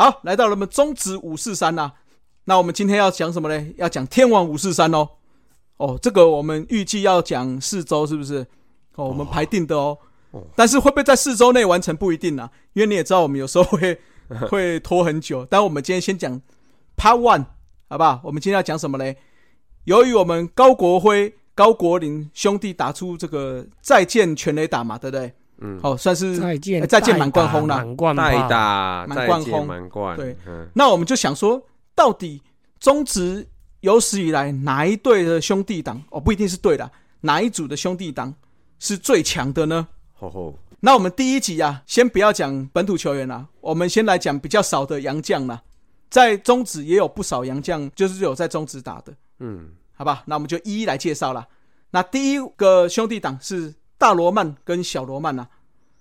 [0.00, 1.92] 好，来到了我们中职五四三呐。
[2.44, 3.66] 那我们今天要讲什么呢？
[3.76, 5.06] 要讲天王五四三哦。
[5.76, 8.38] 哦，这个我们预计要讲四周，是不是？
[8.94, 9.98] 哦，我们排定的哦。
[10.30, 10.42] 哦。
[10.56, 14.00] 但是会不会在四周内完成不一定啊，因为你也知道，我们有时候会
[14.48, 15.46] 会拖很久。
[15.50, 16.40] 但我们今天先讲
[16.96, 17.44] Part One，
[17.90, 18.22] 好不好？
[18.24, 19.14] 我们今天要讲什么呢？
[19.84, 25.34] 由于我们高国辉、高国林兄弟打出这个再见全垒打嘛，对不对？
[25.62, 30.16] 嗯，好，算是再见再见满贯轰了，满贯代打满贯轰满贯。
[30.16, 30.34] 对，
[30.74, 31.62] 那我们就想说，
[31.94, 32.42] 到底
[32.78, 33.46] 中职
[33.80, 38.34] 有史以来哪一队的兄弟党哦，不一定是对的，哪一组的兄弟党
[38.78, 39.86] 是最强的呢？
[40.14, 45.62] 吼吼，那我们第一集啊，先不要讲本土球员啦，我们先来讲比较少的洋将啦。
[46.08, 49.12] 在中职也有不少洋将，就是有在中职打的。
[49.40, 51.46] 嗯，好吧，那我们就一一来介绍啦。
[51.90, 53.74] 那第一个兄弟党是。
[54.00, 55.46] 大罗曼跟小罗曼呐，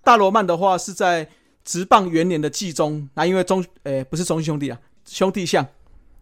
[0.03, 1.28] 大罗曼的话是在
[1.64, 5.66] 直棒元年的季中，那因为中诶不是中兄弟啊，兄弟象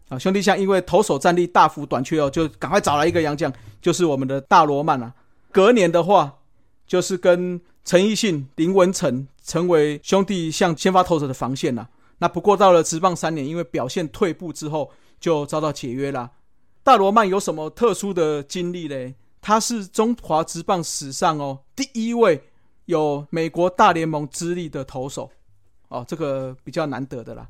[0.08, 5.14] 啊兄弟象，因为投手战力大幅短缺哦，就赶快找来一个洋将，就是我们的大罗曼啊。
[5.50, 6.38] 隔年的话，
[6.86, 11.88] 就是跟陈奕迅、林文成成为兄弟象先发投手的防线呐。
[12.18, 16.30] 那不过到了直棒三年，因为表现退步之后，就遭到解约啦。
[16.82, 19.14] 大罗曼有什么特殊的经历嘞？
[19.40, 22.42] 他是中华职棒史上哦第一位
[22.88, 25.30] 有美国大联盟资历的投手，
[25.88, 27.46] 哦，这个比较难得的啦。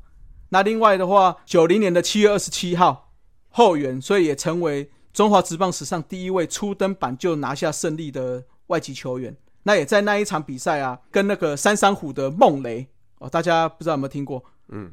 [0.49, 3.13] 那另外的话，九零年的七月二十七号
[3.47, 9.33] 后援，所以也成为中华职棒史上第一位初登板就拿下胜利的外籍球员。
[9.63, 12.85] 那也在那一场比赛啊，跟那个三山虎的孟雷
[13.19, 14.43] 哦，大家不知道有没有听过？
[14.67, 14.91] 嗯，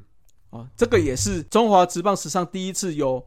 [0.50, 3.26] 哦，这个也是中华职棒史上第一次有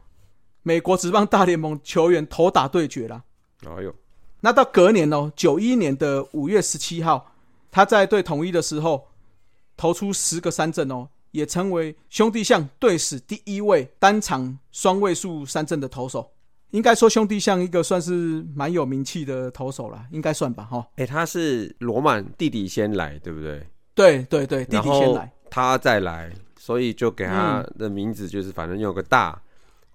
[0.63, 3.21] 美国职棒大联盟球员投打对决啦。
[3.65, 3.93] 哎呦，
[4.41, 7.33] 那到隔年哦，九一年的五月十七号，
[7.69, 9.07] 他在对统一的时候
[9.75, 16.31] 投出十个三振哦，也成为兄弟象队史第一位单场双位数三振的投手。
[16.71, 20.63] 应该说兄弟象一个算是蛮有名气的投手了，应该算吧？
[20.65, 23.65] 哈，哎，他是罗曼弟弟先来，对不对？
[23.95, 29.41] 对对对，弟弟先来，他再来，所以就给他的名字就是反正有个大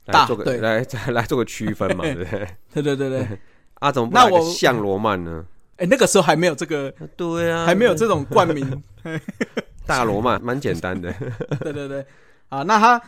[0.07, 2.49] 来做个来来做个区分嘛， 对不对？
[2.75, 3.39] 对对对对。
[3.85, 5.45] 啊，怎么那我像罗曼呢？
[5.77, 8.83] 哎，那个时候还没有这个，对啊，还没有这种冠名。
[9.85, 11.13] 大罗曼蛮简单的。
[11.61, 12.07] 对对对，
[12.49, 12.99] 啊，那他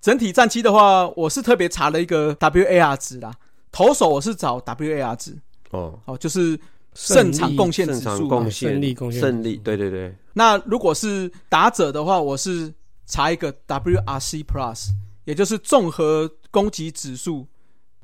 [0.00, 3.34] 整体战绩的话，我是特别查了一个 WAR 值啦。
[3.70, 5.36] 投手我是找 WAR 值。
[5.72, 6.58] 哦哦，就是
[6.94, 9.56] 胜场贡献指数贡献胜利贡献胜利。
[9.58, 10.14] 对对对。
[10.32, 12.72] 那如果是打者的话，我是
[13.04, 14.88] 查一个 WRC Plus，
[15.24, 17.46] 也就是综合攻击指数。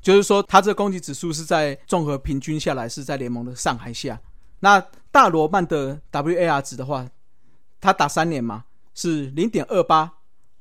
[0.01, 4.19] 就是说，他这攻击指数是在综合平均下来是在联盟的上还下。
[4.59, 7.07] 那大罗曼的 WAR 值的话，
[7.79, 10.11] 他打三年嘛，是零点二八、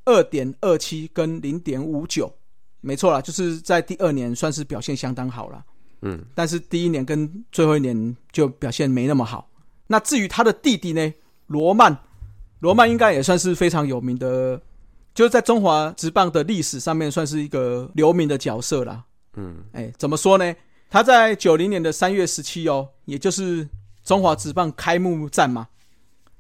[0.04, 2.32] 二点二七跟零点五九，
[2.80, 5.64] 没错啦，就是在第二年算是表现相当好了。
[6.02, 9.50] 嗯，但是第一年跟最后一年就表现没那么好。
[9.86, 11.12] 那至于他的弟弟呢，
[11.46, 11.96] 罗曼，
[12.60, 14.60] 罗曼应该也算是非常有名的，
[15.14, 19.04] 就是在中华职棒的历史上面算是一个留名的角色啦。
[19.40, 20.54] 嗯，哎，怎么说呢？
[20.90, 23.66] 他在九零年的三月十七哦，也就是
[24.02, 25.68] 中华职棒开幕战嘛，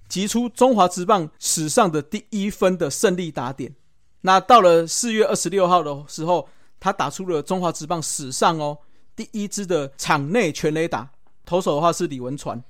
[0.08, 3.74] 击出中华职棒史上的第一分的胜利打点。
[4.22, 8.76] 那到了四月二十六号的时候，他打出了中华职棒史上哦
[9.14, 11.08] 第一支的场内全垒打。
[11.46, 12.62] 投手的话是李文传。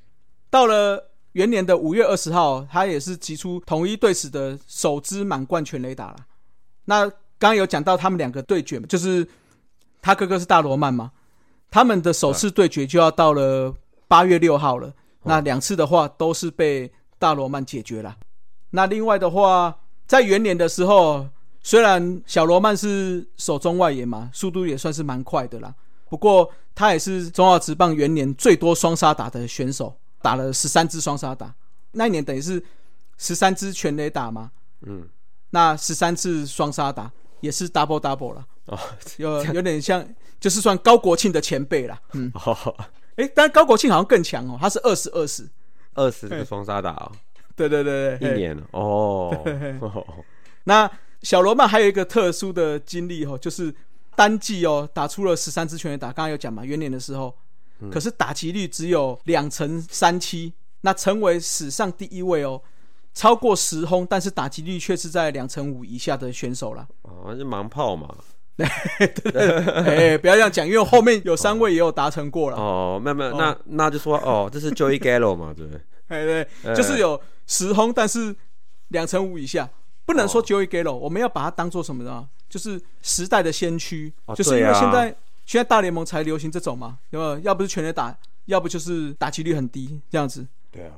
[0.50, 6.16] 到了元年的五月二十号，他也是击出统一队史的首支满贯全垒打了。
[6.84, 9.26] 那刚刚有讲到他们两个对决，就是。
[10.02, 11.12] 他哥哥是大罗曼嘛？
[11.70, 13.74] 他们的首次对决就要到了
[14.08, 14.92] 八月六号了。
[15.22, 18.16] 那两次的话都是被大罗曼解决了。
[18.70, 21.28] 那另外的话，在元年的时候，
[21.62, 25.74] 虽然小罗曼是守中外野嘛，速度也算是蛮快的啦。
[26.08, 31.54] 不过他也是中华职棒元年最多双杀打的选手，打了十三支双杀打。
[31.92, 32.62] 那一年等于是
[33.18, 34.50] 十三支全垒打嘛？
[34.82, 35.06] 嗯，
[35.50, 38.46] 那十三次双杀打也是 double double 了。
[38.70, 38.78] 哦，
[39.18, 40.06] 有有点像，
[40.40, 42.00] 就是算高国庆的前辈啦。
[42.12, 42.32] 嗯，
[43.16, 45.48] 哎，但是高国庆好像更强哦，他是二十二十，
[45.94, 47.12] 二十个双杀打哦。
[47.54, 49.36] 对对对对，一年 哦。
[50.64, 50.90] 那
[51.22, 53.74] 小罗曼还有一个特殊的经历哦，就是
[54.16, 57.36] 单季哦打出了十三支全垒打，刚刚有讲嘛，元年的时候，
[57.90, 62.62] 可是打击率只有两成三七，那成为史上第一位哦。
[63.12, 66.86] 超过十轰，但是打击率却是在两成五以下的选手了。
[67.02, 68.08] 哦，是盲炮嘛？
[69.32, 72.56] 对，哎，不要这样讲，因为后面有三位也有达成过了。
[72.56, 75.80] 哦，没有没有，那那就说哦，这是 Joey Gallo 嘛，对不对？
[76.08, 76.24] 哎
[76.62, 78.34] 对，就是有十轰，但是
[78.88, 79.68] 两成五以下，
[80.04, 82.28] 不能说 Joey Gallo，我们要把它当做什么呢？
[82.48, 85.14] 就是时代的先驱，就是因为现在、
[85.46, 87.38] 现在大联盟才流行这种嘛，有没有？
[87.40, 88.16] 要不是全垒打，
[88.46, 90.44] 要不就是打击率很低这样子。
[90.72, 90.94] 对啊，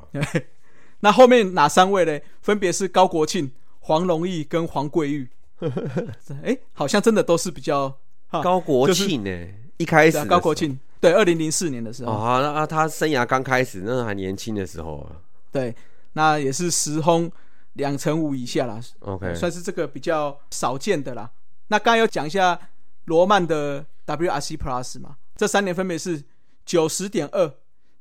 [1.01, 2.23] 那后面哪三位嘞？
[2.41, 5.29] 分别是高国庆、黄龙义跟黄桂玉。
[6.43, 7.95] 哎，好像真的都是比较
[8.29, 15.17] 啊高国就是庆呢，一开始啊高国庆，对，二零零四年的时候，候哦，那啊他生涯刚开始，那还年轻的时候啊。
[15.51, 15.75] 对，
[16.15, 17.31] 那也是时轰
[17.75, 21.31] 两成五以下啦，，OK，算是这个比较少见的啦。
[21.69, 22.59] 那刚刚有讲一下
[23.05, 26.23] 罗曼的 WRC Plus 嘛，这三年分别是
[26.65, 27.53] 九十点二、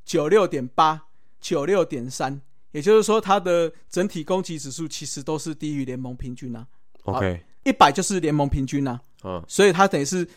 [0.06, 1.04] 九六点八、
[1.40, 2.42] 九六点三，
[2.72, 6.66] 也就是说它的整体攻击指数其实都是低于联盟平均啊
[7.04, 10.28] ，OK，一百就是联盟平均啊，嗯，所以他等于是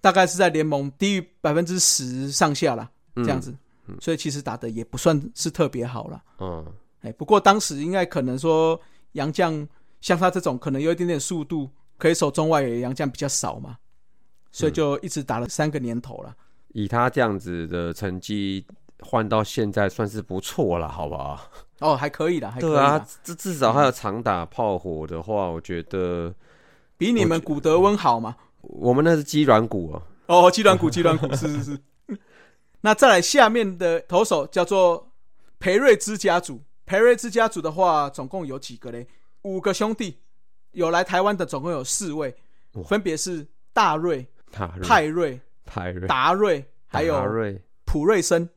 [0.00, 3.54] 大概是在联盟低于百分之十上下啦，这样子，
[4.00, 6.22] 所以其实打的也不算是特别好了。
[6.40, 6.64] 嗯，
[7.00, 8.78] 哎，不过当时应该可能说
[9.12, 9.66] 杨将
[10.00, 13.78] 像他这种可能有一点点速度，可以守中外野杨将比较少嘛，
[14.52, 16.34] 所以就一直打了三个年头了。
[16.68, 18.66] 以他这样子的成绩
[19.00, 21.50] 换到现在算是不错了，好不好？
[21.78, 26.34] 哦，还可以的，还可以对，啊，至至少还有长打炮火的话，我觉得
[26.96, 28.36] 比你们古德温好嘛。
[28.62, 30.02] 我们那是鸡软骨哦。
[30.26, 31.78] 哦，鸡软骨， 鸡软骨，是是是。
[32.80, 35.10] 那再来下面的投手叫做
[35.58, 39.06] 培瑞兹家族，培瑞兹家族的话，总共有几个嘞？
[39.42, 40.18] 五个兄弟，
[40.72, 42.34] 有来台湾的总共有四位，
[42.86, 48.48] 分别是大瑞、塔瑞、派瑞、泰瑞、达瑞，还有瑞、普瑞森。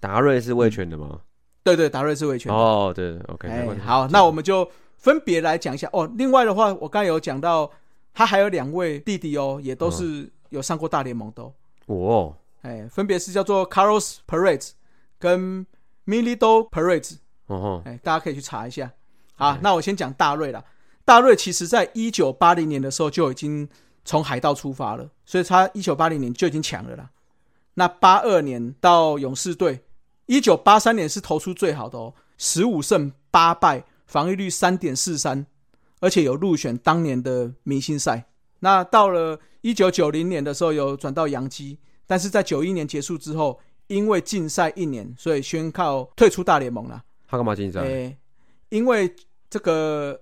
[0.00, 1.20] 达瑞是卫权的吗？
[1.62, 2.52] 对对，达瑞是维权。
[2.52, 6.10] 哦，对，OK，哎没关，系好，那我们就分别来讲一下哦。
[6.16, 7.70] 另外的话，我刚才有讲到，
[8.14, 11.54] 他还有两位弟弟哦，也都是有上过大联盟的、哦。
[11.86, 14.70] 哦，哎，分别是叫做 Carlos Perez
[15.18, 15.66] 跟
[16.06, 17.16] Milido Perez。
[17.46, 18.90] 哦吼，哎，大家可以去查一下。
[19.34, 20.64] 好，那我先讲大瑞啦。
[21.04, 23.68] 大瑞其实在一九八零年的时候就已经
[24.04, 27.10] 从海盗出发了，所以他一九八零年就已经强了啦。
[27.74, 29.82] 那八二年到勇士队，
[30.26, 35.44] 一九八三年是投出最好的哦，十五胜八败，防御率三点四三，
[36.02, 38.26] 而且有入选当年的明星赛。
[38.58, 47.02] 那到了一九九零年的时候，有转到洋基，但是在九一年结束之后，因为禁赛一年，所以宣告退出大联盟了。
[47.28, 47.80] 他干嘛禁赛？
[47.82, 48.16] 诶、
[48.68, 49.14] 因为
[49.48, 50.20] 这个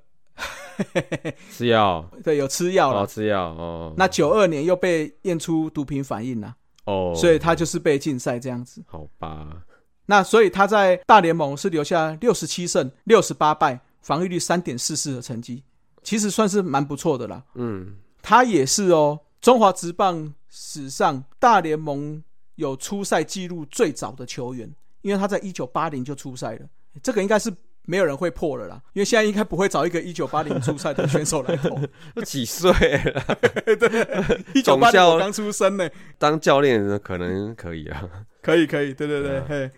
[1.50, 3.94] 吃药对有吃药了，哦，吃药哦。
[3.97, 6.55] 那九二年又被验出毒品反应了，
[6.85, 8.82] 哦，所以他就是被禁赛这样子。
[8.87, 9.65] 好吧，
[10.06, 15.62] 那所以他在大联盟是留下六十七胜六十八败，防御率三点四四的成绩，
[16.02, 17.43] 其实算是蛮不错的啦。
[17.55, 22.23] 嗯，他也是哦，中华职棒史上大联盟
[22.56, 26.67] 有出赛记录最早的球员，因为他在一九八零就出赛了，
[27.02, 27.52] 这个应该是
[27.87, 31.81] 没有人会破了啦，因为现在应该不会找一个一九八零出赛的选手来投。
[32.14, 33.38] 都几岁了？
[34.55, 35.88] 一九八零刚出生呢，
[36.19, 38.08] 当教练的可能可以啊。
[38.43, 39.70] 可以可以，对对对，嗯嘿。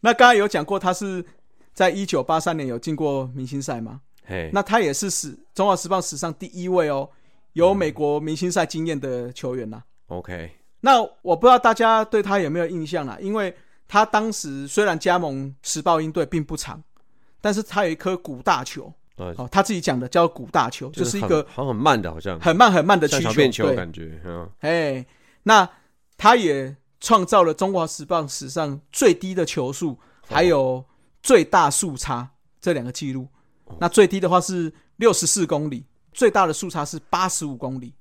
[0.00, 1.22] 那刚刚有讲过，他是
[1.74, 4.00] 在一九八三年有进过明星赛吗？
[4.30, 7.10] 嘿，那他也是史中华时报史上第一位哦，
[7.54, 13.52] 有美国明星赛经验的球员呐、OK，那我不知道大家对他有没有印象啦，因为
[13.88, 16.80] 他当时虽然加盟时报鹰队并不长，
[17.40, 22.38] 但是他有一颗古大球，呃，哦，他自己讲的叫古大球，就是一个好像很慢的，好像。
[22.38, 25.04] 很慢很慢的曲球，像小便球对，感觉，嗯，哎，
[25.42, 25.68] 那
[26.16, 30.84] 他也创造了中华时报史上最低的球速，还有
[31.20, 33.26] 最大速差这两个记录。
[33.78, 37.94] 那最低的话是六十四公里，最大的速差是八十五公里。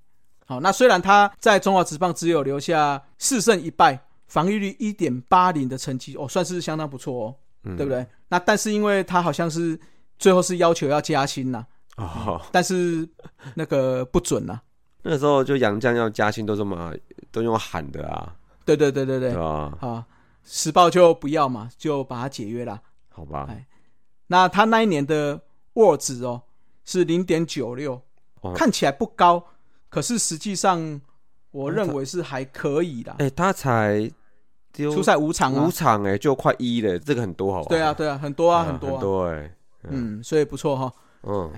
[0.46, 8.06] 好，那虽然他在中华职棒只有留下四胜一败，防御率一点八零的成绩，哦，算是相当不错哦，嗯对不对？
[8.28, 9.80] 那但是因为他好像是
[10.18, 11.66] 最后是要求要加薪呐、
[11.98, 13.08] 哦，但是
[13.54, 14.60] 那个不准呐、
[15.04, 16.94] 那时候就杨绛要加薪都这么
[17.32, 18.36] 都用喊的啊，
[18.66, 19.36] 对对对对对？
[19.36, 20.06] 啊，
[20.44, 22.82] 时报就不要嘛，就把他解约了。
[23.10, 23.68] 好吧哎，
[24.28, 25.40] 那他那一年的
[25.80, 26.42] 沃值哦
[26.84, 28.00] 是零点九六
[28.42, 29.42] 哦，看起来不高，
[29.90, 31.00] 可是实际上
[31.52, 33.16] 我认为是还可以的。
[33.20, 34.12] 哎，他才
[34.74, 35.66] 出赛五场啊。
[35.66, 37.70] 五，场，哎，就快一了，这个很多，好吧？
[37.70, 40.94] 对啊，对啊，很多啊，很很多、啊，多，哎，嗯，所以不错哈、
[41.24, 41.52] 嗯，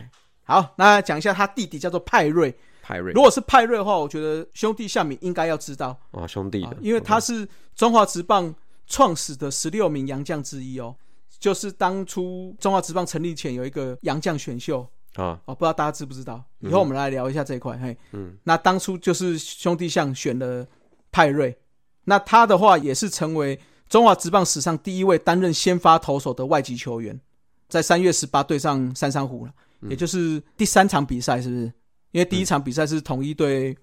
[0.43, 3.13] 好，那讲一下他弟弟叫做派瑞，派瑞。
[3.13, 8.53] 如果是派瑞的话，我觉得兄弟下面应该要知道，啊，兄弟的，啊因为他是中华职棒
[8.85, 10.95] 创始的十六名洋将之一哦。
[11.39, 14.81] 就是当初中华职棒成立前有一个洋将选秀
[15.15, 16.43] 啊，哦，不知道大家知不知道？
[16.59, 17.77] 以后我们来聊一下这一块。
[17.77, 20.65] 嘿，嗯，那当初就是兄弟象选了
[21.11, 21.57] 派瑞，
[22.05, 23.59] 那他的话也是成为
[23.89, 27.19] 中华职棒史上第一位担任先发投手的外籍球员，
[27.67, 29.53] 在三月十八对上三山虎了，
[29.89, 31.73] 也就是第三场比赛，是不是？
[32.11, 33.75] 因为第一场比赛是统一对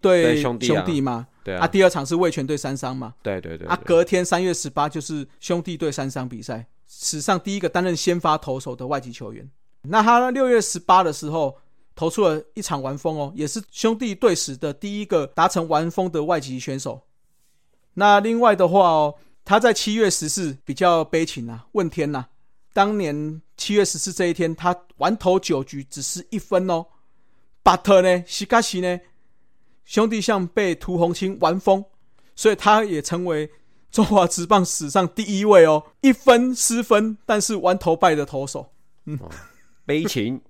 [0.00, 1.66] 对兄弟嘛，对啊。
[1.66, 3.66] 第二场是味全对三商嘛，对对对。
[3.68, 9.48] 啊，隔天三月十八就是兄弟对三商比赛，史上第一个担任先发投手的外籍球员。
[9.82, 11.56] 那他六月十八的时候
[11.94, 17.02] 投出了一场完封哦，也是兄弟队史的第一个达成完封的外籍选手。
[17.94, 19.14] 那另外的话哦，
[19.44, 22.26] 他在七月十四比较悲情啊，问天呐，
[22.72, 26.86] 当年七月十四这一天，他完投九局，只是一分哦。
[27.62, 28.98] But 呢，西卡西呢，
[29.84, 31.84] 兄弟像被涂红青完封，
[32.34, 33.50] 所以他也成为
[33.94, 38.68] 中华职棒史上第一位哦，一分失分，但是完投败的投手。
[39.04, 39.16] 嗯，
[39.86, 40.42] 悲情，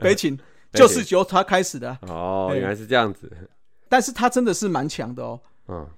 [0.00, 0.36] 悲情，
[0.72, 1.96] 就是由他开始的。
[2.08, 3.30] 哦，原来是这样子。
[3.88, 5.40] 但是他真的是蛮强的哦。
[5.68, 5.88] 嗯，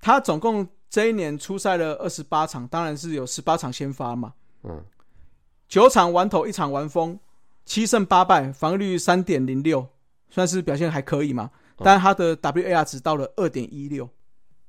[0.00, 4.32] 他总共这一年出赛了二十八场，当然是有十八场先发嘛。
[4.62, 4.82] 嗯，
[5.68, 7.20] 九场完投，一场完封，
[7.66, 9.86] 七胜八败，防御率三点零六。
[10.30, 14.08] 算是表现还可以嘛，但他的 WAR 值到了二点一六，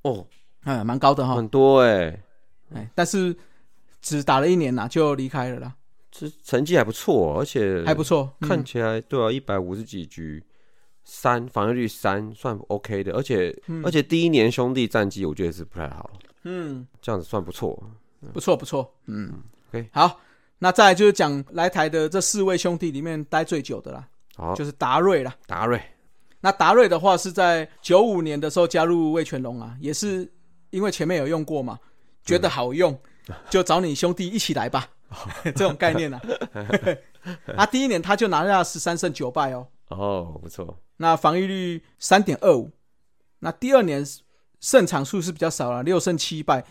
[0.02, 0.24] 哦，
[0.64, 2.22] 哎，蛮高的哈，很多哎，
[2.74, 3.34] 哎，但是
[4.00, 5.74] 只打了一年呐，就离开了啦。
[6.10, 10.42] 这成绩还不错，而且还不错，看起来对啊，一百五十几局，
[11.04, 16.10] 三防御率三，算 OK 的，而且而且第一年兄弟战绩我觉得是不太好，
[16.44, 17.80] 嗯，这样子算不错，
[18.32, 20.18] 不错不错，嗯，OK，好，
[20.58, 24.08] 那再来就是讲来台的这四位兄弟里面待最久的啦。
[24.36, 25.36] 好，就是达瑞啦。
[25.46, 25.80] 达瑞，
[26.40, 30.30] 那达瑞的话是在九五年的时候加入魏全龙啊，也是
[30.70, 31.78] 因为前面有用过嘛，
[32.24, 32.98] 觉得好用，
[33.50, 34.88] 就找你兄弟一起来吧，
[35.44, 36.20] 这种概念啊。
[37.56, 39.66] 那 第一年他就拿下十三胜九败哦。
[39.88, 40.78] 哦，不错。
[40.96, 42.70] 那防御率三点二五。
[43.40, 44.04] 那第二年
[44.60, 46.64] 胜场数是比较少了，六胜七败，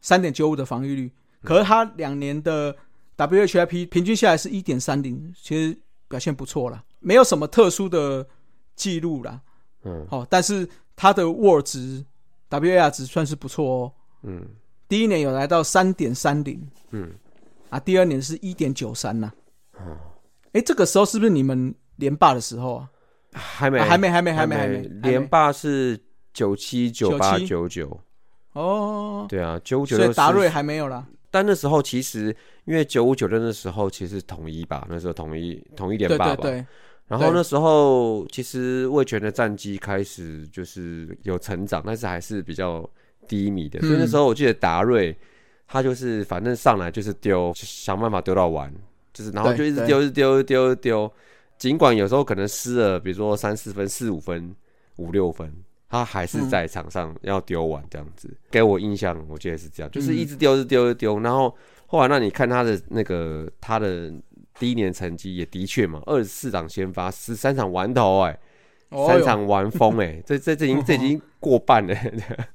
[0.00, 1.12] 三点九五的防御率。
[1.42, 2.74] 可是他两年的
[3.16, 5.76] WHIP 平均下来是一点三零，其实
[6.08, 6.82] 表现不错了。
[7.00, 8.26] 没有什么特殊的
[8.74, 9.40] 记录啦，
[9.82, 12.04] 嗯，好，但是他的 WAR 值、
[12.60, 13.92] WAR 值算是不错哦，
[14.22, 14.46] 嗯，
[14.88, 17.12] 第一年有来到三点三零，嗯，
[17.70, 19.32] 啊，第二年是一点九三呐，
[19.74, 19.96] 哦，
[20.52, 22.90] 哎，这个时候是不是你们连霸的时候啊？
[23.32, 25.98] 还没，还没，还没，还没，还没，连霸是
[26.32, 28.00] 九七、九八、九九，
[28.52, 31.04] 哦，对啊，九九，所以达瑞还没有啦。
[31.30, 32.34] 但那时候其实
[32.64, 36.48] 因为九五九六的时候其实统一吧，那时候统一统一连霸吧。
[37.06, 42.88] 然后那时候其实魏权的战绩开始就是有成长，但是还是比较
[43.28, 43.78] 低迷的。
[43.80, 45.14] 所以那时候我记得达瑞
[45.68, 48.72] 他就是反正上来就是丢，想办法丢到完，
[49.12, 51.12] 就是然后就一直丢，一直丢，丢丢。
[51.58, 54.54] 尽管有时候可能失了，比如说三四分、四五分、
[54.96, 55.54] 五六分，
[55.90, 58.34] 他还是在场上要丢完这样子。
[58.50, 61.20] 给我印象，我记得是这样，就是一直丢，一直丢，丢。
[61.20, 61.54] 然后
[61.86, 64.10] 后来那你看他的那个他的。
[64.58, 68.38] 第一年成绩也的确嘛，二十四场先发，十三场完投，哎，
[69.06, 71.94] 三场完封，哎，这这这已经 这已经过半了。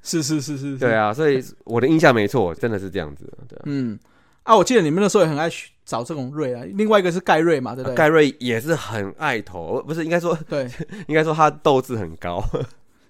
[0.02, 3.30] 是是是是，对啊，所以我的印象没错，真的是这样子。
[3.46, 3.98] 对，嗯，
[4.44, 5.50] 啊，我记得你们那时候也很爱
[5.84, 7.96] 找这种瑞啊，另外一个是盖瑞嘛，对不对？
[7.96, 10.70] 盖瑞也是很爱投，不是应该说对，
[11.06, 12.42] 应该说他斗志很高。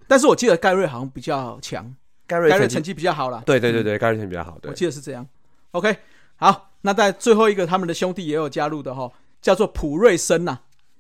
[0.09, 1.95] 但是我记得盖瑞好像比较强，
[2.27, 3.43] 盖瑞盖瑞成绩比较好了。
[3.47, 4.59] 对对对对，盖瑞成绩比较好。
[4.61, 5.25] 对，我记得是这样。
[5.71, 5.97] OK，
[6.35, 6.70] 好。
[6.83, 9.11] 那在最后一个，他们的兄弟也有加入的哈，
[9.43, 10.59] 叫做普瑞森呐。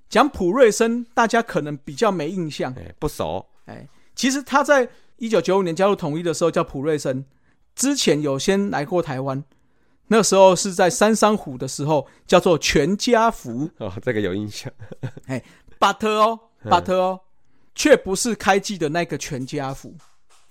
[0.09, 3.47] 讲普瑞森，大家可能比较没印象，不熟。
[3.67, 7.25] 哎，其实他在一九九五年加入统一的时候叫普瑞森，
[7.77, 9.45] 之前有先来过台湾，
[10.09, 14.73] 那时候是在三山虎的时候叫做全家福哦，这个有印象。
[15.27, 15.41] 哎
[15.79, 17.21] ，but 哦巴特哦，
[17.75, 19.95] 却不是开季的那个全家福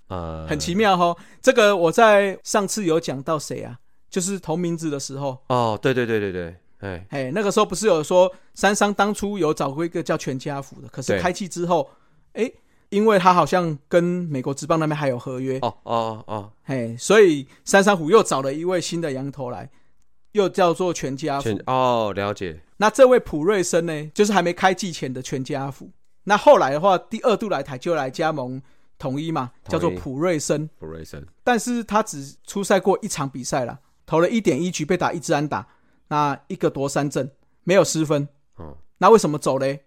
[0.08, 1.14] 啊，很奇妙哈。
[1.42, 3.78] 这个我在上次有讲到谁啊？
[4.10, 11.90] 就是同名字的时候哦，对对对对对，哎哎，那个时候不是有说三商当初有找过一个叫全家福的，可是开季之后，
[12.34, 12.52] 哎，
[12.90, 19.70] 因为他好像跟美国职棒那边还有合约哦哦哦，哎，所以三商虎又找了一位新的羊头来，
[20.32, 22.62] 又叫做全家福哦，了解。
[22.78, 25.90] 那这位普瑞森呢，就是还没开季前的全家福。
[26.24, 28.62] 那后来的话，第二度来台就来加盟
[28.98, 30.70] 统一嘛，叫做普瑞森。
[30.80, 33.78] 普瑞森，但是他只出赛过一场比赛了。
[34.10, 35.68] 投了一点一局被打一支安打，
[36.08, 37.30] 那一个夺三振，
[37.64, 38.28] 没有失分。
[38.56, 39.84] 哦，那为什么走嘞？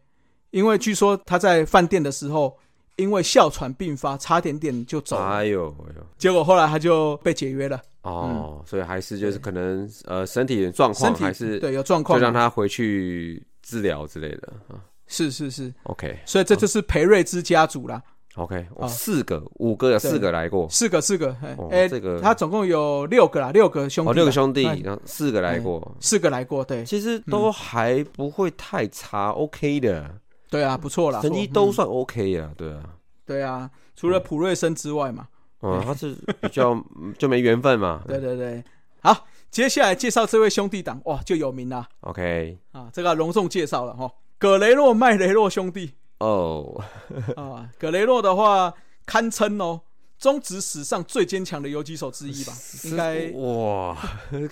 [0.50, 2.57] 因为据说他在饭店的时候，
[2.95, 5.17] 因为哮喘病发，差点点就走。
[5.17, 6.07] 哎呦哎呦！
[6.19, 7.83] 结果后来他就被解约了。
[8.02, 14.79] 哦，所以还是就是可能呃身体状况还是对有状况，就让他回去治疗之类的啊。
[15.09, 16.17] 是是是，OK。
[16.25, 18.00] 所以这就是裴瑞之家族啦。
[18.37, 21.37] OK，四个、五个、四个来过，四个四个，
[21.71, 22.19] 哎、这个。
[22.21, 24.81] 他总共有六个啦，六个兄弟，哦，六个兄弟，哎。
[24.83, 26.83] 然后四个来过，四个来过，对。
[26.85, 30.11] 其实都还不会太差，OK 的，
[30.49, 32.83] 对啊，不错啦，成绩都算 OK 啊，对啊，
[33.27, 35.29] 对啊，除了普瑞森之外嘛，
[35.61, 38.65] 嗯，他是比较嗯 就没缘分嘛，对对对，
[39.01, 46.85] 好，接下来介绍这位兄弟党，哇，就有名啦，，OK，啊，这个隆重介绍了哈，葛雷洛麦雷洛兄弟哦，
[47.37, 48.73] 啊，葛雷洛的话
[49.05, 49.81] 堪称哦。
[50.19, 52.52] 中职史上最坚强的游击手之一吧，
[52.85, 53.97] 应该哇，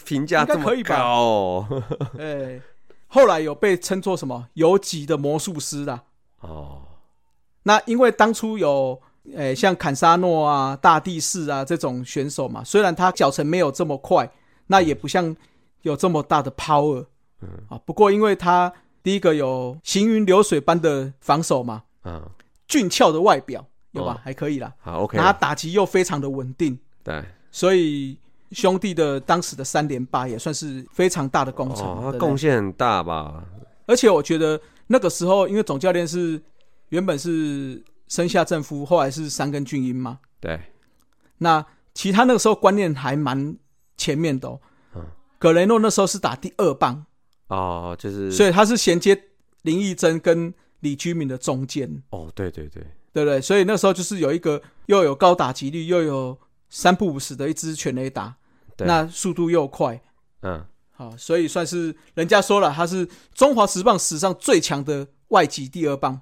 [0.05, 1.83] 评价这么可以吧高哦，
[2.19, 2.61] 哎，
[3.07, 6.03] 后来有被称作什么游击的魔术师啦。
[6.41, 6.83] 哦，
[7.63, 9.01] 那因为当初有
[9.33, 14.29] 诶、像坎沙诺啊、大地士啊这种选手嘛，虽然他脚程没有这么快，
[14.67, 15.37] 那也不像
[15.83, 17.07] 有这么大的 power，
[17.43, 22.23] 嗯啊，不过因为他第一个有行云流水般的防守嘛，嗯，
[22.69, 24.21] 俊俏的外表有吧，哦。
[24.23, 24.73] 还可以啦。
[24.81, 28.19] 好，OK，那他打击又非常的稳定，对，所以
[28.53, 33.43] 兄弟的当时的三连霸也算是非常大的工程，贡献很大吧？
[33.87, 36.41] 而且我觉得那个时候，因为总教练是
[36.91, 40.61] 原本是生下正夫，后来是三根俊英嘛，对，
[41.39, 41.65] 那
[41.95, 43.57] 其他那个时候观念还蛮
[43.97, 44.61] 前面的哦。
[44.95, 45.03] 嗯。
[45.39, 47.07] 葛雷诺那时候是打第二棒，
[47.51, 49.21] 哦，就是，所以他是衔接
[49.63, 53.41] 林义珍跟李居民的中间，哦，对对对，对不对？
[53.41, 56.39] 所以那时候就是有一个又有高打击率，又有
[56.69, 58.35] 三不五十的一支全雷打，
[58.77, 60.01] 对那速度又快，
[60.43, 66.21] 嗯，好，所以算是人家说了，他是中华职棒史上最强的外籍第二棒，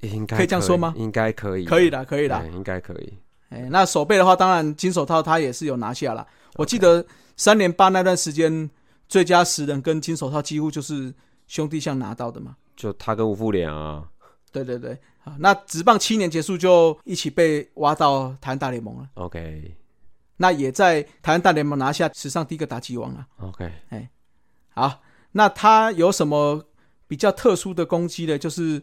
[0.00, 2.40] 应该可以这样说吗应该可以，可以的，可以的。
[2.40, 3.18] 对应该可以。
[3.50, 6.26] 哎，那手背的话，当然金手套他也是有拿下了。
[6.56, 7.04] 我记得
[7.36, 8.68] 三连霸那段时间，
[9.08, 11.14] 最佳十人跟金手套几乎就是
[11.46, 12.56] 兄弟象拿到的嘛。
[12.76, 14.04] 就他跟吴富良啊，
[14.50, 19.08] 对对对，好，那职棒七年结束就一起被挖到台湾大联盟了。
[19.14, 19.76] OK
[20.36, 23.26] 那也在台湾大联盟拿下史上第一个打击王啊。
[23.38, 24.10] OK，哎
[24.70, 26.64] 好，那他有什么
[27.06, 28.36] 比较特殊的攻击呢？
[28.36, 28.82] 就是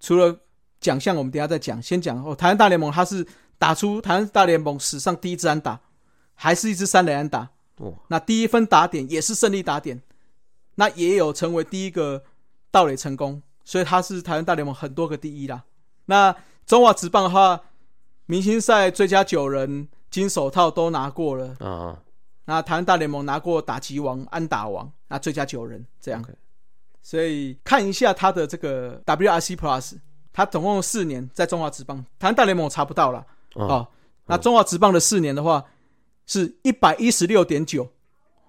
[0.00, 0.34] 除了
[0.80, 1.82] 奖项，我们等一下再讲。
[1.82, 3.26] 先讲哦，台湾大联盟他是
[3.58, 5.78] 打出台湾大联盟史上第一支安打，
[6.34, 7.50] 还是一支三垒安打。
[7.78, 10.00] 哇，那第一分打点也是胜利打点，
[10.76, 12.22] 那也有成为第一个
[12.70, 15.64] 盗垒成功，所以他是台湾大联盟很多个第一啦。
[16.06, 16.34] 那
[16.66, 17.60] 中华职棒的话，
[18.26, 21.56] 明星赛最佳九人、金手套都拿过了。
[21.60, 21.98] 啊，
[22.44, 26.24] 那台湾大联盟拿过打击王、安打王，那最佳九人这样。
[27.02, 29.96] 所以看一下他的这个 WRC Plus，
[30.32, 33.88] 他总共四年在中华职棒，台湾大联盟我查不到了哦，哦。
[34.26, 35.62] 那中华职棒的四年的话，
[36.26, 37.92] 是一百一十六点九、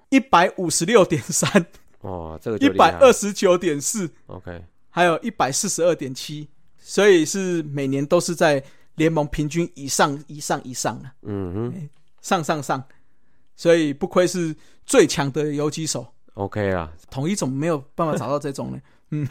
[0.10, 1.66] 一百五十六点三、
[2.02, 8.64] 哇，这个就一百二十九点四，OK，还有一百四十二点七，所以是每年都是在
[8.96, 11.90] 联盟平均以上、以上、以上的嗯哼
[12.22, 12.84] 上上上，
[13.56, 16.08] 所以不愧是最强的游击手。
[16.36, 18.80] ，OK 啊，统一种没有办法找到这种呢。
[19.12, 19.28] 嗯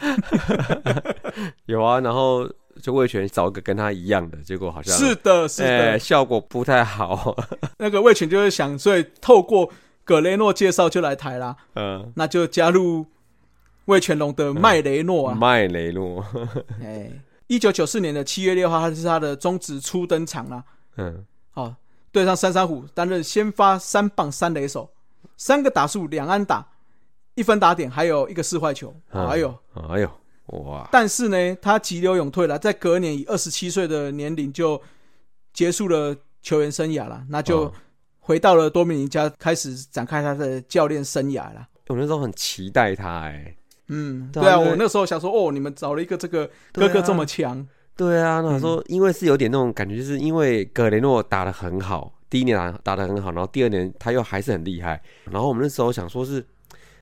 [1.65, 2.49] 有啊，然后
[2.81, 7.35] 就魏权找一个跟他一样的，结果好像是的，是的，哎效果不太好，
[7.77, 9.71] 那个魏权就是想，所以透过
[10.03, 13.05] 葛雷诺介绍就来台啦，嗯，那就加入
[13.85, 15.35] 魏全龙的麦雷诺啊。
[15.35, 16.23] 麦雷诺，
[16.81, 17.11] 哎，
[17.47, 20.63] 一九九四年的七月六号，他是他的中职初登场啦。
[20.97, 21.75] 嗯，哦，
[22.11, 24.89] 对上三山虎，担任先发三棒三垒手，
[25.37, 26.67] 三个打数两安打，
[27.35, 28.95] 一分打点，还有一个四坏球。
[29.11, 29.55] 嗯哎呦，
[29.89, 30.09] 哎呦，
[30.47, 34.81] 哇，但是呢，他急流勇退了，在隔年以二十七岁的年龄就
[35.53, 37.73] 结束了球员生涯了，那就哦。
[38.27, 41.67] 回到了多米尼加，开始展开他的教练生涯了。
[41.89, 43.55] 我那时候很期待他，哎，
[43.89, 47.63] 嗯，对啊，我那时候想说，哦，你们找了一个这个哥哥这么强，
[47.95, 48.83] 对啊，那我说，嗯。
[48.87, 56.43] 因为是有点那种感觉，就是因为格雷诺打的很好，第一年打打的很好，然后第二年他又还是很厉害，然后我们那时候想说是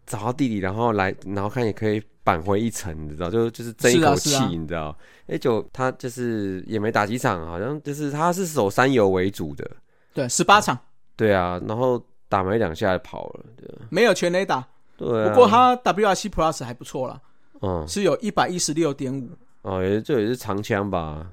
[0.06, 4.48] 找到弟弟，然后来，然后看也可以扳回一城，你知道，就就是争一口气，啊啊。
[4.48, 9.70] 你知道，？A 九他就是也没打几场，好像就是他是守三游为主的，
[10.14, 10.78] 对，十八场。
[11.16, 13.86] 对啊，然后打没两下就跑了，对啊。
[13.90, 14.66] 没有全垒打，
[14.98, 15.06] 不
[15.36, 17.20] 过他 WRC Plus 还不错啦，
[17.62, 17.86] 嗯。
[17.88, 19.30] 是有一百一十六点五，
[19.63, 21.26] 哦，也这也是长枪吧，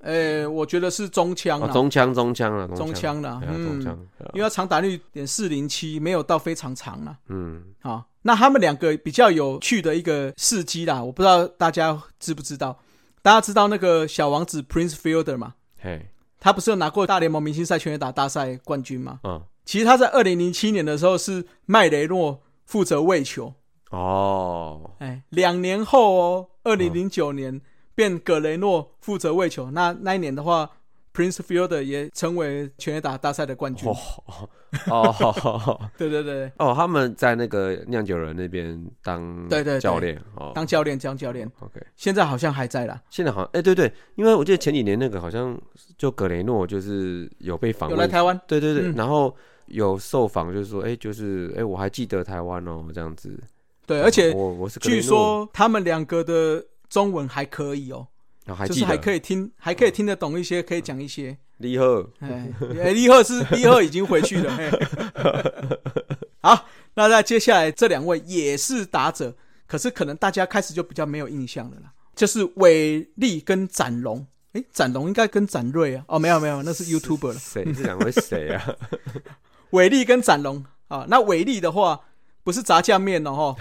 [0.00, 7.18] 诶，我觉得是中枪啊，中枪中枪啊，中枪啦，对啊，中嗯，因为他长打率点四零七，没有到非常长了。
[7.28, 12.78] 嗯，好，那他们两个比较有趣的一个事迹啦，我不知道大家知不知道？
[13.20, 15.54] 大家知道那个小王子 Prince Fielder 吗？
[15.80, 19.20] 嘿，他不是有拿过大联盟明星赛全垒打大赛冠军吗？
[19.24, 19.42] 嗯。
[19.64, 23.52] 其实他在二零零七年的时候是麦雷诺负责喂球，
[23.90, 27.60] 哦，哎，两年后哦，二零零九年
[27.94, 29.70] 变葛雷诺负责喂球。
[29.70, 30.68] 那那一年的话
[31.14, 33.88] ，Prince Fielder 也成为全垒打大赛的冠军。
[33.88, 33.96] 哦
[34.90, 40.52] 哦 对对对，哦，他们在那个酿酒人那边当对对对教练哦。
[40.54, 45.58] 当教练当教练，OK，现在好像还在啦，现在好像哎、对对，因为我记得前几年那个好像
[45.96, 48.38] 就葛雷诺就是有被访问，有来台湾。
[48.46, 49.34] 对对对，嗯然后
[49.66, 53.40] 有受访就是说，哎、就是哎、我还记得台湾哦，这样子。
[53.86, 58.06] 对，而且我我是据，说他们两个的中文还可以哦，
[58.66, 61.36] 就是还可以听，还可以听得懂一些，可以讲一些。
[61.58, 64.58] 李贺，哎，哎利赫是李贺已经回去了。
[66.42, 69.34] 好，那那接下来这两位也是打者，
[69.66, 74.26] 可是可能大家开始就比较没有印象了啦，就是伟力跟展龙。
[74.52, 76.04] 哎，展龙应该跟展瑞啊？
[76.08, 77.34] 哦，没有没有，那是 YouTuber 了。
[77.34, 78.76] 谁这两位谁啊？
[79.70, 82.00] 伟力跟展龙啊，那伟力的话
[82.46, 83.56] 不是炸酱面哦，哈，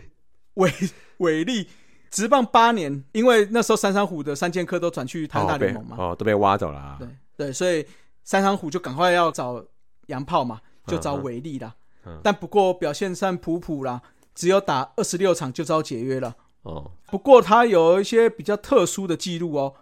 [0.54, 0.72] 伟
[1.18, 1.68] 伟力
[2.10, 6.96] 直棒八年，因为那时候三山虎的三剑客都转去台大联盟嘛，哦都被挖走了、啊。
[6.98, 7.86] 对对，所以
[8.24, 9.62] 三山虎就赶快要找
[10.06, 11.74] 洋炮嘛，就找伟力啦。
[12.06, 14.00] 嗯但不过表现上普普啦，
[14.34, 16.34] 只有打二十六场就遭解约了。
[16.62, 19.74] 哦，不过他有一些比较特殊的记录哦，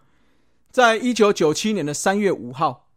[0.72, 2.88] 在一九九七年的三月五号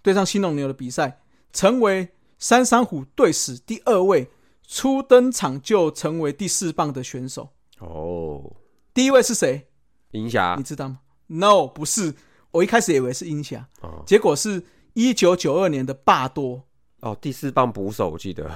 [0.00, 1.20] 对上新农牛的比赛，
[1.52, 4.30] 成为三山虎队史第二位
[4.72, 7.46] 初登场就成为第四棒的选手。
[7.78, 8.56] 哦，
[8.94, 9.68] 第一位是谁？
[10.12, 12.14] 银霞你知道吗？No，不是。
[12.52, 16.62] 我一开始以为是英霞，哦结果是一九九二年的霸多。
[17.00, 18.50] 哦，第四棒捕手我记得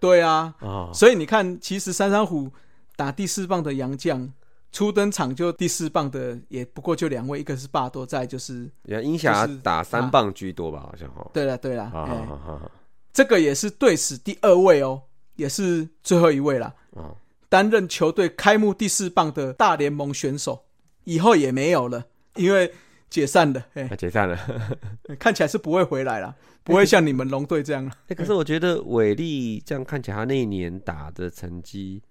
[0.00, 2.50] 对啊，哦，所以你看，其实三山虎
[2.96, 4.28] 打第四棒的洋将，
[4.72, 11.30] 初登场就第四棒的也不过就两位，一个是霸多，再就是原来银霞是打三棒居多吧，好像哦。
[11.32, 12.70] 对了对了，
[13.12, 15.00] 这个也是队史第二位哦，
[15.40, 17.16] 也是最后一位啦，哦，
[17.48, 20.66] 担任球队开幕第四棒的大联盟选手，
[21.04, 22.70] 以后也没有了，因为
[23.08, 24.38] 解散了，哎那，解散了。
[25.18, 27.90] 看起来是不会回来了，不会像你们龙队这样了。
[28.08, 32.02] 哎、可是我觉得伟力这样看起来，他那一年打的成绩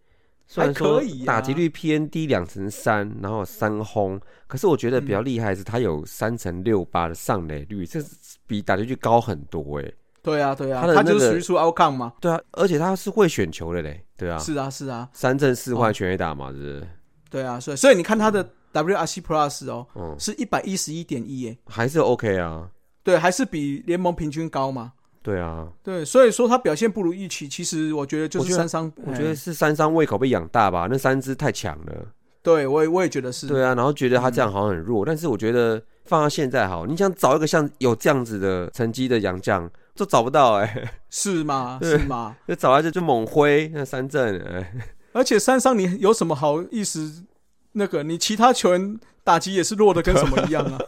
[0.48, 8.10] 虽然还说可以啊打击率偏低两成三，然后三轰，可是我觉得比较厉害的是他有三成六八的上垒率，这是
[8.48, 9.94] 比打击率高很多哎。
[10.21, 12.13] 对啊对啊，他的那就是属于出 outcome 嘛。
[12.19, 15.08] 对啊，而且他是会选球的嘞，对啊，是啊是啊。
[15.13, 15.77] 三振四哦。
[15.77, 16.88] 坏全垒打嘛，是不是？
[17.29, 22.69] 对啊，所以所以你看他的 WRC Plus 哦，嗯，是一百一十一点一耶，还是 OK 啊，
[23.03, 24.93] 对，还是比联盟平均高嘛。
[25.21, 29.36] 对啊，对，所以说他表现不如预期，其实我觉得就是三商，我觉得哎。
[29.36, 32.08] 是三商胃口被养大吧，那三只太强了。
[32.41, 39.69] 对我也我也觉得是，对啊，然后觉得他这样好像很弱，但是我觉得放到现在好，你想找一个像有这样子的成绩的洋将，
[40.00, 41.78] 都找不到哎、是吗？
[41.84, 42.38] 是吗？
[42.48, 44.74] 就找来就就猛挥那三振，哎、
[45.12, 47.26] 而且山上你有什么好意思？
[47.74, 50.80] 那个你其他球员打击也是弱的跟什么一样啊？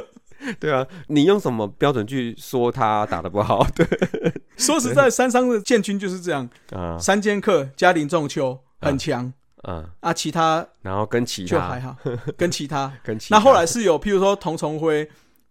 [0.60, 3.66] 对啊，你用什么标准去说他打的不好？
[3.74, 3.86] 对
[4.56, 9.32] 说实在，三商的建军就是这样，啊，三剑客加林仲秋很强
[9.64, 11.96] 嗯，啊，其他然后跟其他就还好，
[12.36, 12.92] 跟其他。
[13.02, 15.08] 跟其他那后来是有，譬如说童崇辉，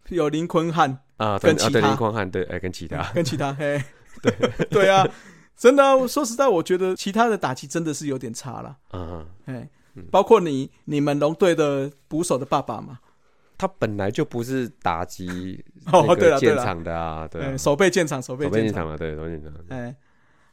[0.09, 1.79] 有林坤汉，啊，跟其他。
[1.79, 3.03] 林坤汉对，哎、跟其他。
[3.13, 3.81] 跟其他，嘿，
[4.21, 4.33] 对。
[4.69, 5.07] 对啊，
[5.55, 9.67] 真的啊、说实在，我觉得其他的打击真的是有点差了，嗯，哎，
[10.11, 12.99] 包括你你们龙队的捕手的爸爸嘛，
[13.57, 19.95] 他本来就不是打击 哦对了对了厂的啊，对守备建厂，守备建厂，手背建厂了，对，手背建厂，哎，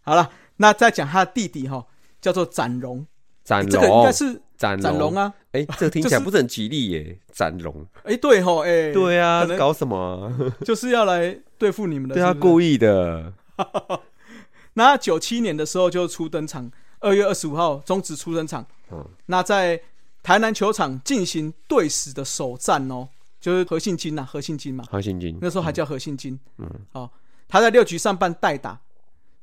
[0.03, 1.85] 好了，那再讲他的弟弟哈，
[2.21, 3.07] 叫做展荣，
[3.45, 7.87] 展这个应该，是展龙，展荣啊，哎、这个听起来不是很吉利耶，展龙。
[8.05, 10.33] 哎，对吼，哎，对啊搞什么啊？
[10.65, 13.33] 就是要来对付你们的，对啊，故意的。
[14.75, 18.67] 那九七年的时候就初登场，二月二十五号终止初登场。
[18.91, 19.81] 嗯，那在
[20.23, 23.09] 台南球场进行队史的首战哦，
[23.41, 26.39] 就是何信金呐、何信金嘛，何信金那时候还叫何信金。
[26.59, 27.11] 嗯，哦，
[27.47, 28.81] 他在六局上半代打，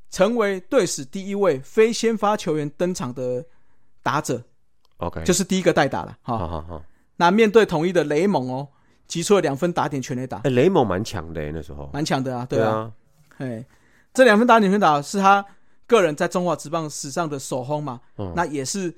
[0.10, 3.46] 成为队史第一位非先发球员登场的
[4.04, 4.44] 打者，
[5.02, 6.18] ，OK，就是是第一个代打了。
[6.22, 6.84] 哈、好好好。
[7.18, 8.68] 那面对统一的雷蒙哦，
[9.08, 11.90] 击出了两分打点全垒打，哎，雷蒙蛮强的耶那时候。
[11.94, 12.92] 蛮强的啊，对啊。
[13.38, 13.66] 哎，
[14.14, 15.46] 这两分打点全打是他
[15.86, 18.34] 个人在中华职棒史上的首轰嘛，嗯。
[18.36, 18.96] 那也是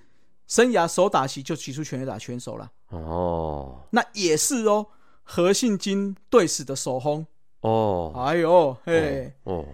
[0.48, 3.82] 生涯首打席就击出全垒打选手了，哦。
[3.90, 4.86] 那也是哦，
[5.24, 7.26] 何信金队史的首轰，
[7.62, 8.14] 哦。
[8.26, 9.66] 哎呦嘿，哦，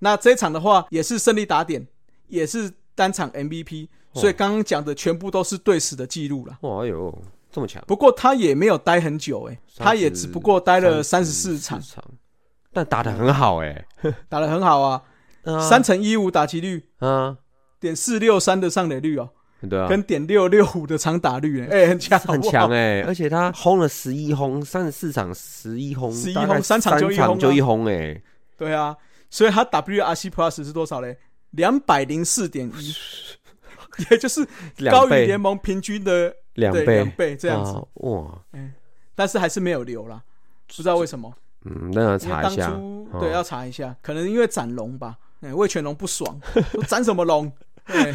[0.00, 1.86] 那这场的话也是胜利打点，
[2.28, 6.58] 也是单场 MVP，所以刚刚讲的全部都是对史的记录了。
[6.62, 7.16] 哇，哎呦，
[7.50, 7.82] 这么强。
[7.86, 12.02] 不过他也没有待很久，哎，他也只不过待了三十四场，场，
[12.72, 13.86] 但打的很好哎。
[14.28, 15.02] 打得很好啊，
[15.44, 15.60] 啊。
[15.68, 17.36] 三乘一五打击率，啊，
[17.78, 19.30] 点四六三的上垒率哦，
[19.68, 27.28] 对啊，跟点六六五的长打率，哎、很强，很强哎、而且他轰了十一轰，三十四场十一轰，十一轰三场就一轰啊。
[27.28, 28.20] 场就一轰哎、
[28.56, 28.96] 对啊，
[29.30, 31.16] 所以他 WRC Plus 是多少嘞？
[31.52, 32.94] 两百零四点一，
[34.10, 34.46] 也就是
[34.90, 38.38] 高于联盟平均的两倍两倍这样子，啊哇，
[39.14, 40.22] 但是还是没有留啦，
[40.66, 41.32] 不知道为什么。
[41.64, 42.80] 嗯，那要查一下，
[43.20, 46.40] 对要查一下，可能因为斩龙吧，哎，魏全龙不爽，
[46.72, 47.52] 说斩什么龙？
[47.86, 48.14] 对，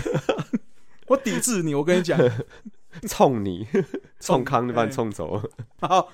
[1.07, 2.19] 我抵制你，我跟你讲。
[3.09, 3.67] 冲你，
[4.21, 5.43] 冲康就把你哎冲走了。
[5.81, 6.07] 好，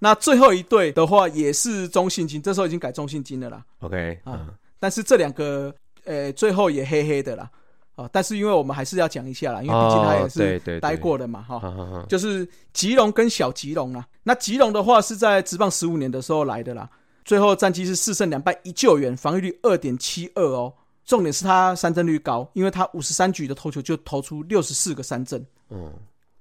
[0.00, 3.64] 那最后一队的话也是中信金，这时候已经改中信金了啦。
[3.80, 7.50] OK 啊啊，但是这两个，呃，最后也黑黑的啦。
[7.96, 14.06] 啊，但是因为我们还是要讲一下啦，因为毕竟他也是待过的嘛，哈、就是吉隆跟小吉隆啦。
[14.22, 16.88] 那吉隆的话是在职棒十五年的时候来的啦，
[17.24, 20.72] 最后战绩是四胜两败一救援，防御率二点七二哦。
[21.04, 25.46] 重点是他三振率高，因为他五十三局的投球就投出六十四个三振。
[25.70, 25.92] 嗯，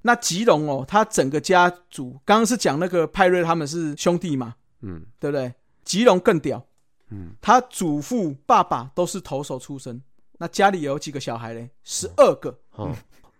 [0.01, 5.53] 那吉隆哦，他整个家族刚刚是讲那个派瑞他们是兄弟嘛，嗯对不对？
[5.83, 6.65] 吉隆更屌，
[7.11, 10.01] 嗯，他祖父、爸爸都是投手出身，
[10.37, 11.69] 那家里有几个小孩嘞？
[11.83, 12.57] 十二个。
[12.69, 12.91] 好，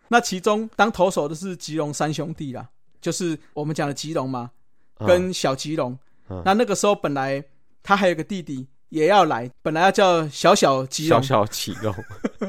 [0.07, 2.67] 那其中当投手的是吉隆三兄弟啦，
[3.01, 4.51] 就是我们讲的吉隆嘛，
[4.97, 5.91] 啊跟小吉隆。
[6.29, 7.43] 嗯那那个时候本来
[7.83, 11.93] 他还有个弟弟也要来，本来要叫小小吉隆，小小启动，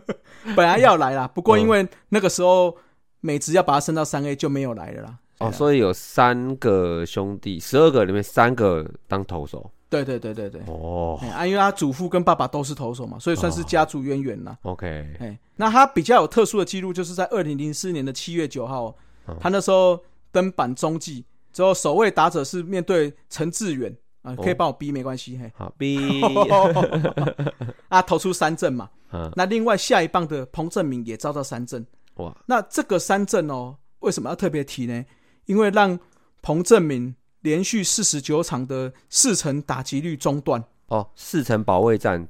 [0.56, 2.74] 本来要来啦，不过嗯因为那个时候
[3.20, 5.18] 美职要把他升到三 A 就没有来了啦。
[5.38, 9.70] 哦，所以有三个兄弟，十二个里面三个当投手。
[9.88, 10.60] 对对对对对。
[10.66, 11.18] 哦。
[11.22, 14.56] 哎啊，因为他祖父跟爸爸都是投手嘛，所以算是家族渊源啦。
[14.62, 14.86] ，OK，
[15.20, 18.94] 哎，那他比较有特殊的记录，就是在二零零四年的七月九号，
[19.26, 19.36] 嗯。
[19.40, 19.98] 他那时候
[20.32, 26.20] 登板中继之后，首位打者是面对陈志远啊，可以帮我逼没关系，嘿，好逼。
[27.88, 28.90] 啊投出三振嘛。
[29.12, 35.04] 嗯，那另外下一棒的彭正明也遭到三振，哇，那这个三振哦，为什么要特别提呢？
[35.44, 35.96] 因为让
[36.42, 37.14] 彭正明
[37.46, 42.26] 连续四十九场的四成打击率中断，哦，四成保卫战。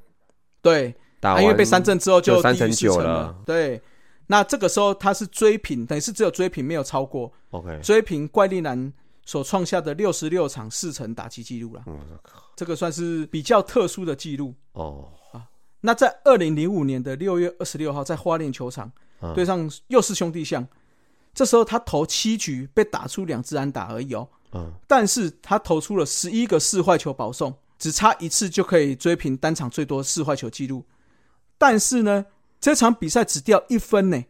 [0.60, 3.34] 对，啊，打完，因为被三振之后就三成九了。
[3.46, 3.80] 对，
[4.26, 8.92] 那这个时候他是追平，等于是只有追平没有超过，，OK，追平怪力男
[9.24, 11.82] 所创下的六十六场四成打击记录了。
[11.86, 11.98] 嗯
[12.54, 14.54] 这个算是比较特殊的记录。
[14.72, 15.08] 哦，
[15.80, 19.32] 那在二零零五年的六月二十六号，在花莲球场、嗯。
[19.34, 20.66] 对上又是兄弟象，
[21.36, 30.82] 这时候他投七局被打出两支安打而已哦，嗯，但是他投出了十一个四坏球保送，只差一次就可以追平单场最多四坏球记录。
[31.58, 32.24] 但是呢，
[32.58, 34.24] 这场比赛只掉一分呢，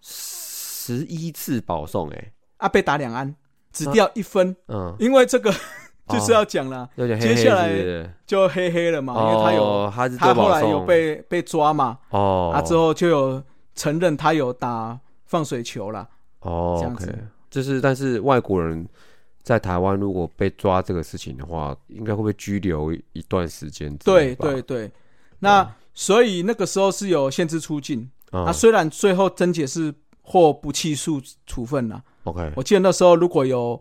[0.00, 3.36] 十一次保送，哎，啊被打两安，
[3.70, 5.52] 只掉一分，嗯，因为这个
[6.08, 13.42] 就是要讲啦，有点黑黑接下来就黑黑了嘛，因为他有、哦，他后来有被被抓嘛，哦，啊之后就有
[13.74, 16.08] 承认他有打放水球啦。
[16.46, 17.18] 哦这样子，OK，
[17.50, 18.86] 就是但是外国人
[19.42, 24.34] 在台湾如果被抓这个事情的话，应该会被拘留一一段时间对。
[24.36, 24.90] 对对，
[25.40, 28.08] 那所以那个时候是有限制出境。
[28.32, 28.44] 嗯。
[28.44, 33.80] 那虽然最后甄解是获不起诉处分啦，，OK，我记得那时候如果有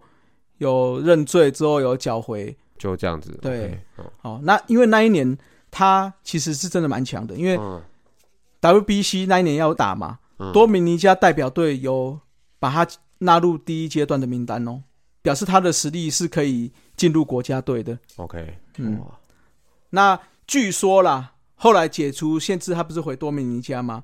[0.59, 3.37] 有认罪之后有缴回，就这样子。
[3.41, 3.79] 对。
[4.21, 5.37] 哦，那因为那一年
[5.71, 7.81] 他其实是真的蛮强的，因为嗯。
[8.61, 10.51] WBC 那一年要打嘛，嗯。
[10.51, 12.19] 多米尼加代表队有
[12.65, 14.81] 把他纳入第一阶段的名单哦，
[15.21, 17.95] 表示他的实力是可以进入国家队的。
[18.15, 18.99] ，OK，嗯
[19.91, 24.03] 那据说啦，后来解除限制，他不是回多米尼加吗？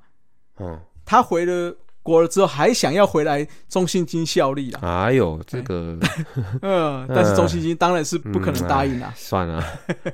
[0.60, 5.06] 嗯，他回了国了之后，还想要回来中信金效力啊。
[5.06, 5.98] 哎呦，这个
[6.62, 9.12] 嗯，但是中信金当然是不可能答应啦。
[9.16, 9.66] 算了，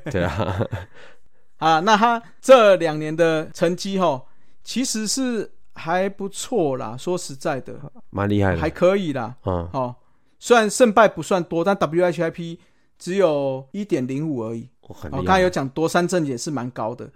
[0.10, 0.66] 对啊，
[1.60, 4.24] 啊，那他这两年的成绩哈，
[4.64, 6.98] 其实是还不错啦。
[6.98, 8.76] 说实在的，蛮厉害还的。
[8.76, 9.36] 可以啦。
[9.46, 9.96] 嗯，哦，
[10.40, 12.58] 虽然胜败不算多，但 WHIP
[12.98, 14.68] 只有一点零五而已。
[14.82, 15.40] 哦，我很厉害。
[15.40, 17.10] 有讲多三振也是蛮高的，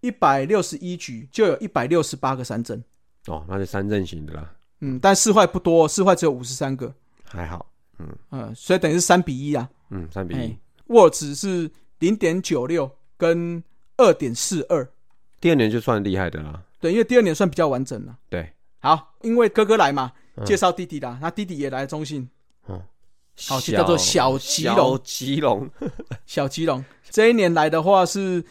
[0.00, 2.82] 一百六十一局就有一百六十八个三振。
[3.26, 6.92] 哦，那就三阵型的啦，嗯，但四坏不多，四坏只有五十三个，
[7.24, 7.66] 还好。
[8.30, 9.68] 嗯，所以等于是三比一啊。
[9.90, 13.62] 嗯，三比哎一。，沃值是零点九六跟
[13.98, 14.88] 二点四二，
[15.40, 16.62] 第二年就算厉害的啦。
[16.80, 18.16] 对，因为第二年算比较完整了。
[18.28, 20.44] 对，好，因为哥哥来嘛，嗯。
[20.44, 22.28] 介绍弟弟啦，那弟弟也来中信，
[22.66, 22.80] 好
[23.36, 25.70] 小就叫做小吉龙小吉龙。
[26.26, 26.84] 小吉隆。
[27.10, 28.44] 这一年来的话是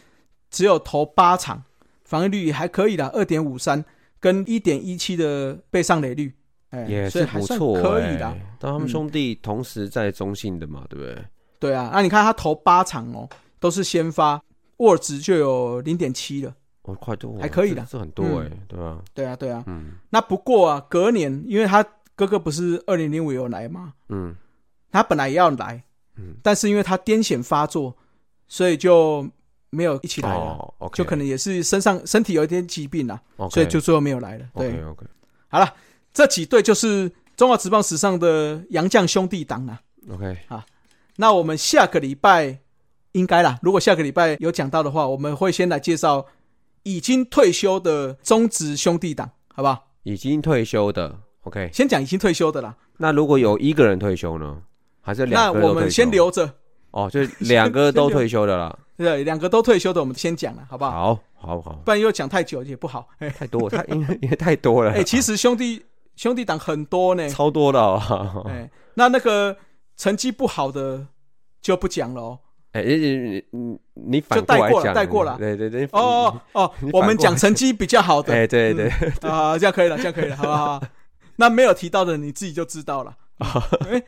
[0.50, 1.62] 只有投八场，
[2.04, 3.84] 防御率还可以啦，二点五三
[4.18, 6.34] 跟一点一七的背上垒率，
[6.70, 8.36] 哎，也是还算不错、欸，可以的。
[8.58, 11.24] 但他们嗯兄弟同时在中信的嘛，对不对？
[11.58, 14.42] 对啊，那你看他投八场哦，都是先发，
[14.78, 18.98] 沃值就有零点七了，哦，快多还可以的这这很多嗯哎，对吧？
[19.14, 19.64] 对啊，对啊。
[19.66, 21.84] 嗯那不过啊，隔年因为他
[22.16, 24.34] 哥哥不是二零零五有来嘛，嗯
[24.90, 25.82] 他本来也要来，
[26.16, 27.96] 嗯，但是因为他癫痫发作，
[28.48, 29.28] 所以就
[29.70, 30.74] 没有一起来了。
[30.78, 34.46] 哦就可能也是身上身体有一点疾病啦，所以就最后没有来了。
[34.54, 35.06] 对 OK
[35.48, 35.74] 好了，
[36.12, 39.80] 这几对就是中华职棒史上的杨将兄弟党啦。
[40.10, 40.62] OK，好
[41.16, 42.58] 那我们下个礼拜
[43.12, 46.26] 应该啦，如果下个礼拜有讲到的话，我们会先来介绍
[46.82, 49.88] 已经退休的中职兄弟党，好不好？
[50.02, 54.62] 已经退休的 OK，先讲已经退休的啦，那如果有一个人退休呢？
[55.02, 56.54] 还是两那个人都退休我们先留着，
[56.90, 58.78] 哦，就两个都退休的啦。
[58.96, 60.90] 对，两个都退休的，我们先讲了，好不好？
[60.92, 63.08] 好，好，好，不然又讲太久也不好。
[63.18, 64.92] 哎、 太多，太 因为因为太多了。
[64.92, 65.82] 哎、其实兄弟
[66.16, 68.44] 兄弟党很多呢，超多的哦。
[68.46, 69.56] 哎、那那个
[69.96, 71.06] 成绩不好的
[71.62, 72.38] 就不讲了哦。
[72.72, 75.84] 哎，你你你你反就带过了过来讲，带过了对对对。
[75.92, 78.88] 哦哦哦，我们讲成绩比较好的，哎，对对，
[79.22, 80.82] 啊，这样可以了，这样可以了，好不好？
[81.36, 83.16] 那没有提到的你自己就知道了。
[83.38, 84.02] 哎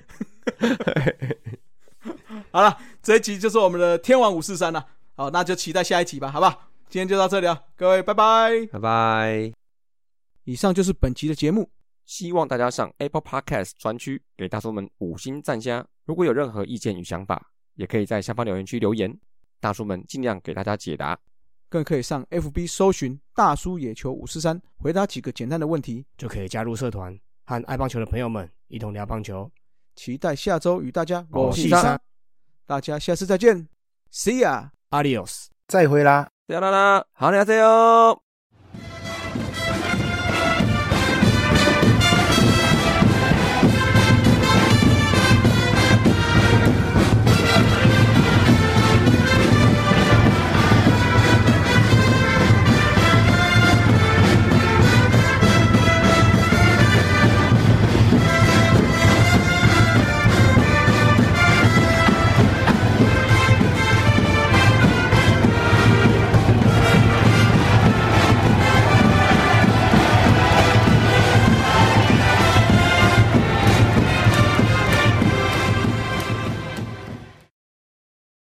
[2.51, 4.87] 好了，这一集就是我们的天王五四三了。
[5.15, 6.69] 好，那就期待下一集吧，好不好？
[6.89, 8.67] 今天就到这里了，各位拜拜。
[8.73, 9.53] 拜拜。
[10.45, 11.71] 以上就是本集的节目，
[12.05, 15.87] 希望大家上 Apple Podcast 专区给大叔们五星赞加。
[16.05, 19.17] 如果有任何意见与想法，也可以在下方留言区留言，
[19.61, 21.19] 大叔们尽量给大家解答。
[21.69, 26.05] 更可以上 FB 搜寻“大叔野球五四三”，回答几个简单的问题。
[26.19, 29.51] 就可以加入社团，和爱棒球的朋友们一同聊棒球。
[29.95, 32.01] 期待下周与大家我我是三
[32.67, 33.69] 大家下次再见
[34.13, 34.71] ，See ya。
[34.91, 36.29] Adios，再会啦。
[36.47, 38.32] 啦啦啦，好，大家加油！